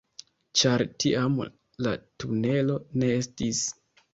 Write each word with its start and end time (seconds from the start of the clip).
Ĉar 0.61 0.83
tiam 1.03 1.35
la 1.89 1.93
tunelo 2.25 2.81
ne 3.03 3.13
estis 3.19 3.63